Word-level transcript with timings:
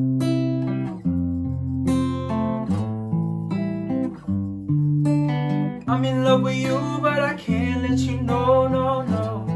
in 6.04 6.22
love 6.22 6.42
with 6.42 6.54
you, 6.54 7.00
but 7.02 7.18
I 7.18 7.34
can't 7.34 7.82
let 7.82 7.98
you 7.98 8.20
know, 8.22 8.68
no, 8.68 9.02
no. 9.02 9.46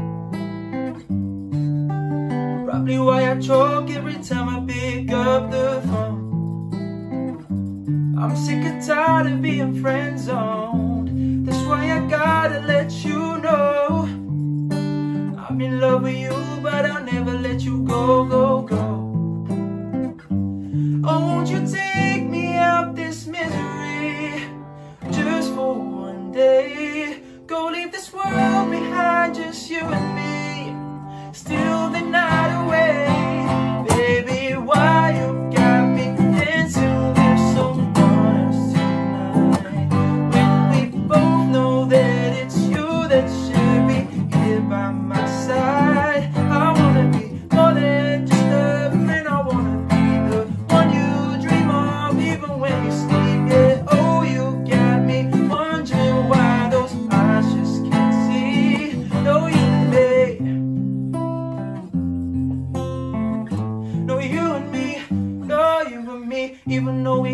Probably 2.65 2.99
why 2.99 3.31
I 3.31 3.39
choke 3.39 3.89
every 3.91 4.15
time 4.15 4.49
I 4.49 4.59
pick 4.67 5.09
up 5.13 5.51
the 5.51 5.81
phone. 5.87 6.27
I'm 8.19 8.35
sick 8.35 8.61
and 8.65 8.85
tired 8.85 9.27
of 9.27 9.41
being 9.41 9.81
friend 9.81 10.19
zoned. 10.19 11.47
That's 11.47 11.65
why 11.65 11.93
I 11.97 12.05
gotta 12.09 12.59
let 12.59 12.91
you 13.05 13.37
know. 13.37 14.09
I'm 15.49 15.61
in 15.61 15.79
love 15.79 16.01
with 16.03 16.17
you, 16.17 16.35
but 16.61 16.85
I'll 16.85 17.05
never 17.05 17.31
let 17.31 17.61
you 17.61 17.83
go, 17.83 18.25
go, 18.25 18.38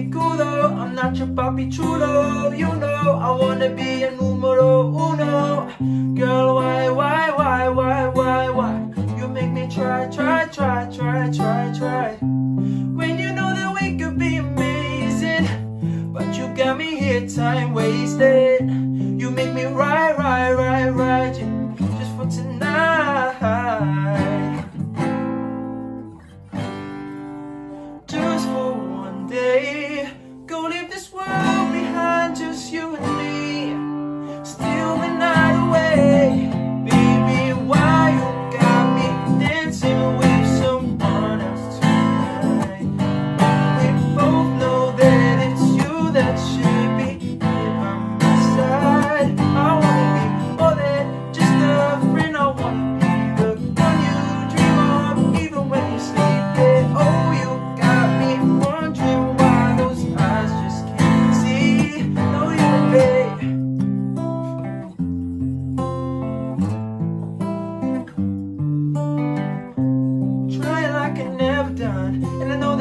Cool 0.03 0.35
though, 0.35 0.67
I'm 0.67 0.93
not 0.93 1.15
your 1.15 1.27
papi 1.27 1.71
chulo. 1.71 2.51
You 2.51 2.67
know, 2.75 3.17
I 3.21 3.31
wanna 3.31 3.69
be 3.69 4.03
a 4.03 4.11
numero 4.11 4.87
uno. 4.87 5.69
Girl, 6.15 6.55
why, 6.55 6.89
why, 6.89 7.29
why, 7.31 7.69
why, 7.69 8.07
why, 8.07 8.49
why? 8.49 8.75
You 9.17 9.27
make 9.29 9.51
me 9.51 9.69
try, 9.73 10.09
try, 10.09 10.47
try, 10.47 10.91
try, 10.93 11.31
try, 11.31 11.73
try. 11.77 12.17
When 12.19 13.17
you 13.17 13.31
know 13.31 13.53
that 13.55 13.73
we 13.79 13.97
could 13.97 14.19
be 14.19 14.35
amazing, 14.35 16.11
but 16.11 16.35
you 16.37 16.53
got 16.55 16.77
me 16.77 16.99
here 16.99 17.27
time 17.29 17.73
wasted. 17.73 18.69
You 19.21 19.31
make 19.31 19.53
me 19.53 19.63
right, 19.63 20.17
right, 20.17 20.24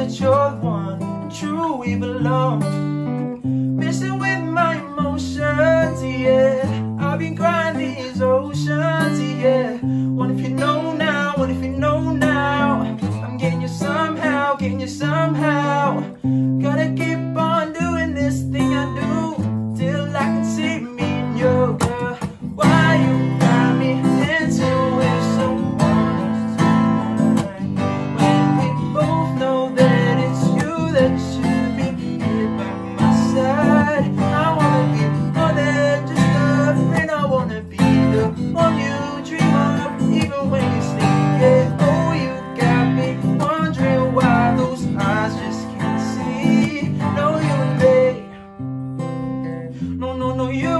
that 0.05 0.19
you're 0.19 0.51
the 0.51 0.57
one. 0.57 1.29
True, 1.31 1.77
we 1.77 1.95
belong. 1.95 2.59
Messing 3.75 4.19
with 4.19 4.41
my 4.43 4.75
emotions, 4.75 6.03
yeah. 6.03 6.97
I've 6.99 7.19
been 7.19 7.35
crying 7.35 7.77
these 7.77 8.21
oceans, 8.21 9.19
yeah. 9.19 9.77
What 10.17 10.29
if 10.31 10.41
you 10.41 10.49
know 10.49 10.93
now? 10.93 11.33
What 11.37 11.49
if 11.49 11.61
you 11.63 11.69
know 11.69 12.11
now? 12.11 12.81
I'm 13.23 13.37
getting 13.37 13.61
you 13.61 13.67
somehow, 13.67 14.55
getting 14.55 14.79
you 14.79 14.87
somehow. 14.87 15.14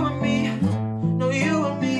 and 0.06 0.22
me, 0.22 0.48
no 1.18 1.30
you 1.30 1.66
and 1.66 1.82
me. 1.82 1.95